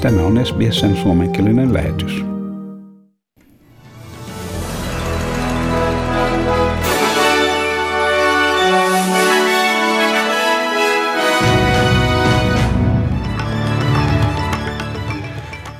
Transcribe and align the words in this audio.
Tämä 0.00 0.22
on 0.22 0.46
SBSn 0.46 0.96
suomenkielinen 0.96 1.74
lähetys. 1.74 2.39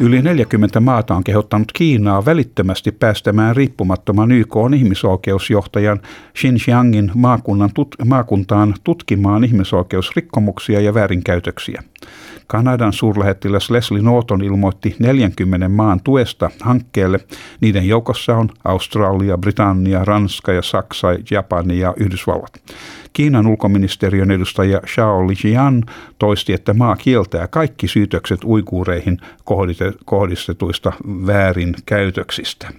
Yli 0.00 0.22
40 0.22 0.80
maata 0.80 1.14
on 1.14 1.24
kehottanut 1.24 1.72
Kiinaa 1.72 2.24
välittömästi 2.24 2.92
päästämään 2.92 3.56
riippumattoman 3.56 4.32
YK 4.32 4.56
on 4.56 4.74
ihmisoikeusjohtajan 4.74 6.00
Xinjiangin 6.34 7.10
maakunnan 7.14 7.70
tut- 7.70 8.04
maakuntaan 8.04 8.74
tutkimaan 8.84 9.44
ihmisoikeusrikkomuksia 9.44 10.80
ja 10.80 10.94
väärinkäytöksiä. 10.94 11.82
Kanadan 12.46 12.92
suurlähettiläs 12.92 13.70
Leslie 13.70 14.02
Norton 14.02 14.44
ilmoitti 14.44 14.96
40 14.98 15.68
maan 15.68 16.00
tuesta 16.04 16.50
hankkeelle. 16.60 17.20
Niiden 17.60 17.88
joukossa 17.88 18.36
on 18.36 18.48
Australia, 18.64 19.38
Britannia, 19.38 20.04
Ranska 20.04 20.52
ja 20.52 20.62
Saksa, 20.62 21.08
Japani 21.30 21.78
ja 21.78 21.94
Yhdysvallat. 21.96 22.52
Kiinan 23.12 23.46
ulkoministeriön 23.46 24.30
edustaja 24.30 24.80
Xiao 24.86 25.26
Lijian 25.28 25.84
toisti, 26.18 26.52
että 26.52 26.74
maa 26.74 26.96
kieltää 26.96 27.48
kaikki 27.48 27.88
syytökset 27.88 28.44
uiguureihin 28.44 29.18
kohdistetuista 30.04 30.92
väärinkäytöksistä. 31.26 32.72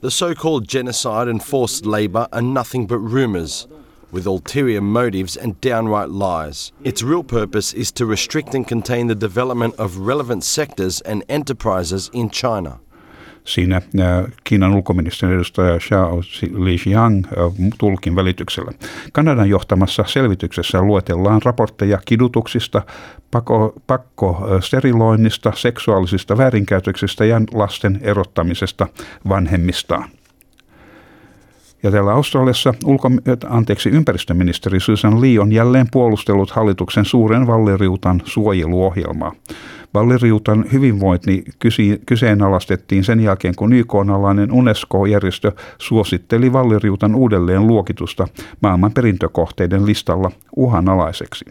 The 0.00 0.10
so-called 0.10 0.66
genocide 0.68 1.30
and 1.30 1.40
forced 1.40 1.86
labor 1.86 2.26
are 2.32 2.42
nothing 2.42 2.88
but 2.88 2.98
rumors 3.12 3.68
with 4.12 4.26
ulterior 4.28 4.82
motives 4.82 5.36
and 5.36 5.54
downright 5.60 6.10
lies. 6.10 6.72
Its 6.84 7.04
real 7.04 7.22
purpose 7.22 7.72
is 7.76 7.92
to 7.92 8.04
restrict 8.06 8.54
and 8.54 8.66
contain 8.68 9.06
the 9.06 9.20
development 9.20 9.74
of 9.78 10.06
relevant 10.06 10.44
sectors 10.44 11.00
and 11.00 11.22
enterprises 11.28 12.10
in 12.12 12.30
China. 12.30 12.80
Siinä 13.44 13.82
Kiinan 14.44 14.74
ulkoministerin 14.74 15.34
edustaja 15.34 15.78
Xiao 15.78 16.20
Lijiang 16.52 17.24
tulkin 17.78 18.16
välityksellä. 18.16 18.72
Kanadan 19.12 19.48
johtamassa 19.48 20.04
selvityksessä 20.06 20.82
luetellaan 20.82 21.42
raportteja 21.44 21.98
kidutuksista, 22.04 22.82
pakko, 23.30 23.74
pakkosteriloinnista, 23.86 25.48
äh, 25.48 25.56
seksuaalisista 25.56 26.38
väärinkäytöksistä 26.38 27.24
ja 27.24 27.40
lasten 27.52 27.98
erottamisesta 28.02 28.86
vanhemmistaan. 29.28 30.08
Ja 31.82 31.90
täällä 31.90 32.12
Australiassa 32.12 32.74
ulko, 32.84 33.10
anteeksi, 33.48 33.88
ympäristöministeri 33.88 34.80
Susan 34.80 35.20
Lee 35.20 35.40
on 35.40 35.52
jälleen 35.52 35.86
puolustellut 35.92 36.50
hallituksen 36.50 37.04
suuren 37.04 37.46
valliriutan 37.46 38.22
suojeluohjelmaa. 38.24 39.32
Valliriutan 39.94 40.64
hyvinvointi 40.72 41.44
kyseenalaistettiin 42.06 43.04
sen 43.04 43.20
jälkeen, 43.20 43.54
kun 43.56 43.72
YK-alainen 43.72 44.52
UNESCO-järjestö 44.52 45.52
suositteli 45.78 46.52
valliriutan 46.52 47.14
uudelleen 47.14 47.66
luokitusta 47.66 48.28
maailman 48.60 48.92
perintökohteiden 48.92 49.86
listalla 49.86 50.30
uhanalaiseksi. 50.56 51.44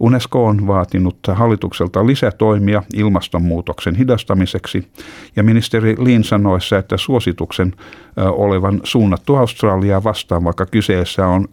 UNESCO 0.00 0.46
on 0.46 0.66
vaatinut 0.66 1.18
hallitukselta 1.32 2.06
lisätoimia 2.06 2.82
ilmastonmuutoksen 2.94 3.94
hidastamiseksi 3.94 4.88
ja 5.36 5.42
ministeri 5.42 5.96
Lin 5.98 6.24
sanoissa, 6.24 6.78
että 6.78 6.96
suosituksen 6.96 7.72
olevan 8.16 8.80
suunnattu 8.84 9.36
Australiaa 9.36 10.04
vastaan, 10.04 10.44
vaikka 10.44 10.66
kyseessä 10.66 11.26
on 11.26 11.48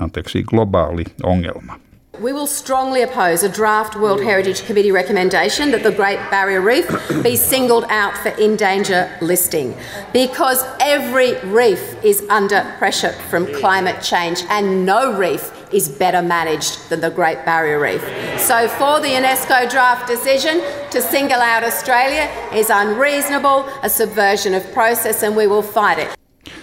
anteeksi, 0.00 0.42
globaali 0.42 1.04
ongelma. 1.22 1.74
We 2.20 2.34
will 2.34 2.46
strongly 2.46 3.00
oppose 3.00 3.42
a 3.42 3.48
draft 3.48 3.96
World 3.96 4.20
Heritage 4.22 4.66
Committee 4.66 4.92
recommendation 4.92 5.70
that 5.70 5.82
the 5.82 5.90
Great 5.90 6.18
Barrier 6.30 6.60
Reef 6.60 6.86
be 7.22 7.36
singled 7.36 7.84
out 7.88 8.16
for 8.18 8.28
in 8.28 8.54
danger 8.54 9.10
listing 9.22 9.74
because 10.12 10.62
every 10.78 11.40
reef 11.46 11.96
is 12.04 12.22
under 12.28 12.70
pressure 12.76 13.12
from 13.30 13.46
climate 13.54 14.02
change 14.02 14.44
and 14.50 14.84
no 14.84 15.16
reef 15.16 15.52
is 15.72 15.88
better 15.88 16.20
managed 16.20 16.90
than 16.90 17.00
the 17.00 17.08
Great 17.10 17.46
Barrier 17.46 17.80
Reef. 17.80 18.02
So, 18.38 18.68
for 18.68 19.00
the 19.00 19.08
UNESCO 19.08 19.70
draft 19.70 20.06
decision 20.06 20.60
to 20.90 21.00
single 21.00 21.40
out 21.40 21.64
Australia 21.64 22.28
is 22.52 22.68
unreasonable, 22.68 23.64
a 23.82 23.88
subversion 23.88 24.52
of 24.52 24.62
process, 24.74 25.22
and 25.22 25.34
we 25.34 25.46
will 25.46 25.62
fight 25.62 25.98
it. 25.98 26.08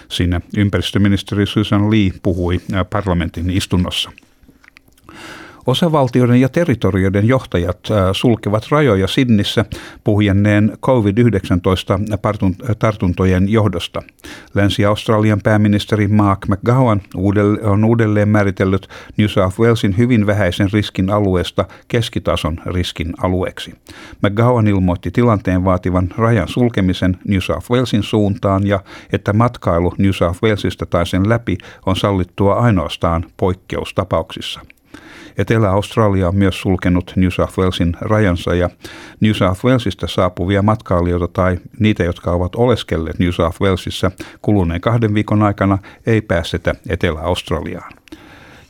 Siinä 0.08 0.40
ympäristöministeri 0.56 1.46
Susan 1.46 1.90
Lee 1.90 2.12
puhui 2.22 2.60
parlamentin 2.90 3.50
istunnossa. 3.50 4.10
Osavaltioiden 5.66 6.40
ja 6.40 6.48
territorioiden 6.48 7.28
johtajat 7.28 7.78
äh, 7.90 7.96
sulkevat 8.12 8.66
rajoja 8.70 9.08
Sidnissä 9.08 9.64
puhjenneen 10.04 10.72
COVID-19 10.86 12.76
tartuntojen 12.78 13.48
johdosta. 13.48 14.02
Länsi-Australian 14.54 15.40
pääministeri 15.42 16.08
Mark 16.08 16.46
McGowan 16.48 17.02
on 17.62 17.84
uudelleen 17.84 18.28
määritellyt 18.28 18.88
New 19.16 19.28
South 19.28 19.60
Walesin 19.60 19.98
hyvin 19.98 20.26
vähäisen 20.26 20.68
riskin 20.72 21.10
alueesta 21.10 21.64
keskitason 21.88 22.58
riskin 22.66 23.14
alueeksi. 23.22 23.74
McGowan 24.22 24.66
ilmoitti 24.66 25.10
tilanteen 25.10 25.64
vaativan 25.64 26.08
rajan 26.16 26.48
sulkemisen 26.48 27.18
New 27.28 27.40
South 27.40 27.70
Walesin 27.70 28.02
suuntaan 28.02 28.66
ja 28.66 28.80
että 29.12 29.32
matkailu 29.32 29.94
New 29.98 30.12
South 30.12 30.42
Walesista 30.42 30.86
tai 30.86 31.06
sen 31.06 31.28
läpi 31.28 31.58
on 31.86 31.96
sallittua 31.96 32.54
ainoastaan 32.54 33.24
poikkeustapauksissa. 33.36 34.60
Etelä-Australia 35.38 36.28
on 36.28 36.36
myös 36.36 36.60
sulkenut 36.60 37.12
New 37.16 37.28
South 37.30 37.58
Walesin 37.58 37.96
rajansa 38.00 38.54
ja 38.54 38.70
New 39.20 39.32
South 39.32 39.64
Walesista 39.64 40.06
saapuvia 40.06 40.62
matkailijoita 40.62 41.28
tai 41.28 41.58
niitä, 41.78 42.04
jotka 42.04 42.32
ovat 42.32 42.54
oleskelleet 42.54 43.18
New 43.18 43.30
South 43.30 43.60
Walesissa 43.60 44.10
kuluneen 44.42 44.80
kahden 44.80 45.14
viikon 45.14 45.42
aikana, 45.42 45.78
ei 46.06 46.20
päästetä 46.20 46.74
Etelä-Australiaan. 46.88 47.92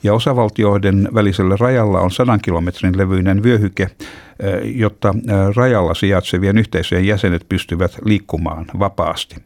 Ja 0.03 0.15
osavaltioiden 0.15 1.09
välisellä 1.15 1.57
rajalla 1.61 2.01
on 2.01 2.11
sadan 2.11 2.41
kilometrin 2.41 2.99
levyinen 2.99 3.43
vyöhyke, 3.43 3.83
eh, 3.83 4.77
jotta 4.77 5.09
eh, 5.09 5.57
rajalla 5.57 5.95
sijaitsevien 5.95 6.59
yhteisöjen 6.59 7.07
jäsenet 7.07 7.49
pystyvät 7.49 7.93
liikkumaan 8.05 8.67
vapaasti. 8.79 9.37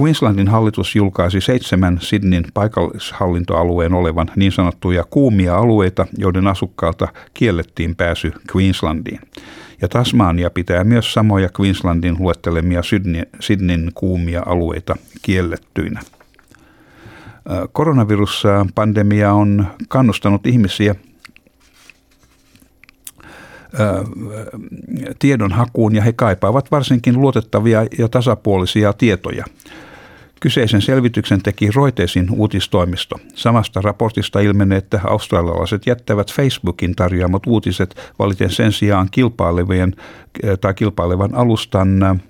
Queenslandin 0.00 0.48
hallitus 0.48 0.96
julkaisi 0.96 1.40
seitsemän 1.40 1.98
Sydneyn 2.00 2.44
paikallishallintoalueen 2.54 3.94
olevan 3.94 4.30
niin 4.36 4.52
sanottuja 4.52 5.04
kuumia 5.10 5.56
alueita, 5.56 6.06
joiden 6.18 6.46
asukkaalta 6.46 7.08
kiellettiin 7.34 7.96
pääsy 7.96 8.32
Queenslandiin. 8.56 9.20
Ja 9.82 9.88
Tasmania 9.88 10.50
pitää 10.50 10.84
myös 10.84 11.12
samoja 11.12 11.48
Queenslandin 11.60 12.16
luettelemia 12.18 12.82
Sydneyn 13.40 13.90
kuumia 13.94 14.42
alueita 14.46 14.96
kiellettyinä. 15.22 16.00
Koronaviruspandemia 17.72 19.32
on 19.32 19.66
kannustanut 19.88 20.46
ihmisiä 20.46 20.94
tiedonhakuun 25.18 25.94
ja 25.94 26.02
he 26.02 26.12
kaipaavat 26.12 26.70
varsinkin 26.70 27.20
luotettavia 27.20 27.86
ja 27.98 28.08
tasapuolisia 28.08 28.92
tietoja. 28.92 29.44
Kyseisen 30.40 30.82
selvityksen 30.82 31.42
teki 31.42 31.70
Reutersin 31.76 32.26
uutistoimisto. 32.30 33.16
Samasta 33.34 33.80
raportista 33.80 34.40
ilmenee, 34.40 34.78
että 34.78 35.00
australialaiset 35.04 35.86
jättävät 35.86 36.32
Facebookin 36.32 36.96
tarjoamat 36.96 37.42
uutiset 37.46 38.12
valiten 38.18 38.50
sen 38.50 38.72
sijaan 38.72 39.08
kilpailevien 39.10 39.94
tai 40.60 40.74
kilpailevan 40.74 41.34
alustan 41.34 42.20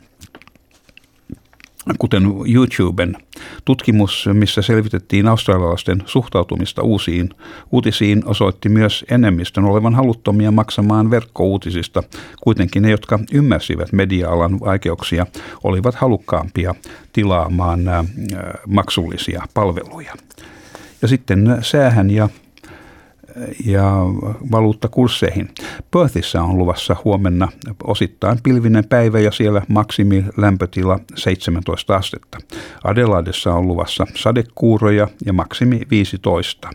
kuten 1.99 2.23
YouTuben 2.55 3.17
tutkimus, 3.65 4.29
missä 4.33 4.63
selvitettiin 4.63 5.29
australialaisten 5.29 6.03
suhtautumista 6.07 6.83
uusiin 6.83 7.31
uutisiin, 7.73 8.23
osoitti 8.27 8.69
myös 8.69 9.05
enemmistön 9.11 9.65
olevan 9.65 9.95
haluttomia 9.95 10.51
maksamaan 10.51 11.11
verkkouutisista. 11.11 12.03
Kuitenkin 12.43 12.83
ne, 12.83 12.91
jotka 12.91 13.19
ymmärsivät 13.33 13.93
media-alan 13.93 14.61
vaikeuksia, 14.61 15.27
olivat 15.65 15.95
halukkaampia 15.95 16.75
tilaamaan 17.13 17.81
maksullisia 18.67 19.43
palveluja. 19.55 20.15
Ja 21.03 21.09
sitten 21.09 21.59
säähän 21.63 22.11
ja 22.11 22.29
ja 23.67 23.93
valuuttakursseihin. 24.51 25.49
Perthissä 25.91 26.43
on 26.43 26.59
luvassa 26.59 26.97
huomenna 27.05 27.49
osittain 27.85 28.39
pilvinen 28.43 28.85
päivä 28.89 29.21
ja 29.21 29.33
siellä 29.33 29.63
maksimilämpötila 29.69 30.99
17 31.15 31.97
astetta. 31.97 32.39
Adelaidessa 32.85 33.55
on 33.55 33.69
luvassa 33.69 34.07
sadekuuroja 34.15 35.09
ja 35.27 35.33
maksimi 35.33 35.81
15. 35.91 36.71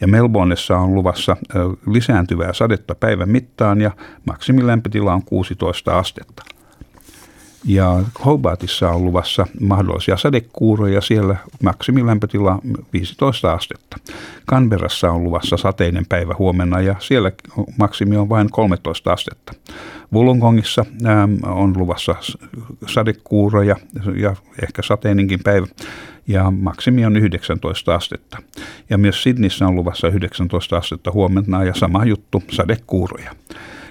Ja 0.00 0.08
Melbourneessa 0.08 0.78
on 0.78 0.94
luvassa 0.94 1.36
lisääntyvää 1.86 2.52
sadetta 2.52 2.94
päivän 2.94 3.28
mittaan 3.28 3.80
ja 3.80 3.90
maksimilämpötila 4.26 5.12
on 5.12 5.22
16 5.24 5.98
astetta. 5.98 6.57
Ja 7.64 8.00
Hobartissa 8.24 8.90
on 8.90 9.04
luvassa 9.04 9.46
mahdollisia 9.60 10.16
sadekuuroja, 10.16 11.00
siellä 11.00 11.36
maksimilämpötila 11.62 12.58
15 12.92 13.52
astetta. 13.52 13.96
Canberrassa 14.50 15.10
on 15.10 15.24
luvassa 15.24 15.56
sateinen 15.56 16.06
päivä 16.08 16.34
huomenna 16.38 16.80
ja 16.80 16.94
siellä 16.98 17.32
maksimi 17.78 18.16
on 18.16 18.28
vain 18.28 18.50
13 18.50 19.12
astetta. 19.12 19.52
Wollongongissa 20.12 20.84
on 21.42 21.78
luvassa 21.78 22.14
sadekuuroja 22.86 23.76
ja 24.16 24.36
ehkä 24.62 24.82
sateinenkin 24.82 25.40
päivä 25.44 25.66
ja 26.26 26.50
maksimi 26.50 27.06
on 27.06 27.16
19 27.16 27.94
astetta. 27.94 28.38
Ja 28.90 28.98
myös 28.98 29.22
Sydneyssä 29.22 29.66
on 29.66 29.74
luvassa 29.74 30.08
19 30.08 30.76
astetta 30.76 31.12
huomenna 31.12 31.64
ja 31.64 31.74
sama 31.74 32.04
juttu, 32.04 32.42
sadekuuroja. 32.50 33.30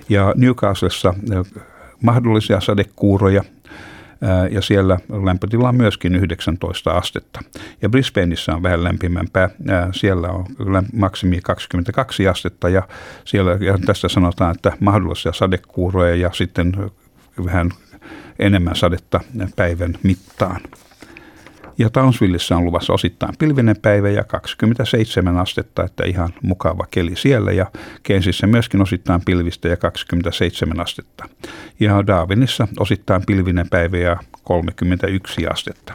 Ja 0.10 0.34
Newcastlessa 0.36 1.14
mahdollisia 2.02 2.62
sadekuuroja 2.62 3.44
ja 4.52 4.62
siellä 4.62 5.00
lämpötila 5.24 5.70
on 5.70 5.76
myöskin 5.76 6.16
19 6.16 6.92
astetta. 6.92 7.40
Ja 7.82 7.90
Brisbaneissa 7.90 8.56
on 8.56 8.64
vähän 8.64 8.84
lämpimämpää, 8.84 9.50
siellä 9.92 10.28
on 10.28 10.46
maksimi 10.94 11.40
22 11.44 12.28
astetta 12.28 12.70
ja, 12.70 12.88
siellä, 13.26 13.52
ja 13.52 13.78
tästä 13.86 14.10
sanotaan, 14.10 14.56
että 14.56 14.72
mahdollisia 14.80 15.34
sadekuuroja 15.34 16.16
ja 16.16 16.30
sitten 16.34 16.92
vähän 17.46 17.72
enemmän 18.40 18.76
sadetta 18.76 19.20
päivän 19.56 19.96
mittaan. 20.04 20.62
Ja 21.78 21.90
Townsvillessä 21.90 22.58
on 22.58 22.66
luvassa 22.66 22.94
osittain 22.94 23.34
pilvinen 23.40 23.76
päivä 23.82 24.10
ja 24.10 24.24
27 24.24 25.38
astetta, 25.38 25.84
että 25.84 26.06
ihan 26.06 26.30
mukava 26.42 26.88
keli 26.92 27.16
siellä. 27.16 27.52
Ja 27.52 27.72
Kensissä 28.04 28.48
myöskin 28.48 28.82
osittain 28.82 29.22
pilvistä 29.26 29.68
ja 29.68 29.78
27 29.78 30.80
astetta. 30.80 31.30
Ja 31.80 32.08
Darwinissa 32.08 32.68
osittain 32.80 33.24
pilvinen 33.28 33.70
päivä 33.70 33.98
ja 33.98 34.18
31 34.44 35.48
astetta. 35.48 35.94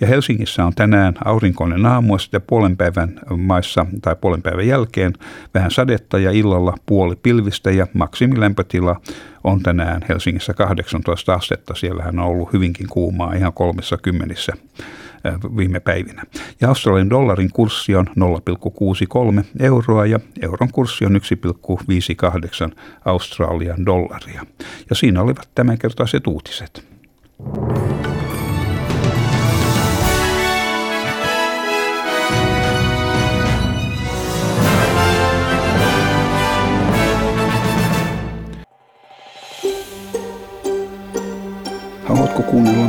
Ja 0.00 0.06
Helsingissä 0.06 0.64
on 0.64 0.74
tänään 0.74 1.14
aurinkoinen 1.24 1.86
aamu 1.86 2.14
ja 2.14 2.18
sitten 2.18 2.42
puolen 2.46 2.76
päivän 2.76 3.20
maissa 3.36 3.86
tai 4.02 4.16
puolen 4.20 4.42
päivän 4.42 4.66
jälkeen 4.66 5.12
vähän 5.54 5.70
sadetta 5.70 6.18
ja 6.18 6.30
illalla 6.30 6.74
puoli 6.86 7.16
pilvistä 7.22 7.70
ja 7.70 7.86
maksimilämpötila 7.92 9.00
on 9.44 9.62
tänään 9.62 10.02
Helsingissä 10.08 10.54
18 10.54 11.34
astetta. 11.34 11.74
Siellähän 11.74 12.18
on 12.18 12.26
ollut 12.26 12.52
hyvinkin 12.52 12.86
kuumaa 12.90 13.34
ihan 13.34 13.52
kolmessa 13.52 13.96
kymmenissä 13.96 14.52
viime 15.56 15.80
päivinä. 15.80 16.22
Ja 16.60 16.68
Australian 16.68 17.10
dollarin 17.10 17.50
kurssi 17.52 17.96
on 17.96 18.06
0,63 18.06 19.44
euroa 19.60 20.06
ja 20.06 20.20
euron 20.42 20.68
kurssi 20.72 21.06
on 21.06 21.20
1,58 22.70 22.76
Australian 23.04 23.86
dollaria. 23.86 24.46
Ja 24.90 24.96
siinä 24.96 25.22
olivat 25.22 25.48
tämänkertaiset 25.54 26.26
uutiset. 26.26 26.84
Haluatko 27.38 28.15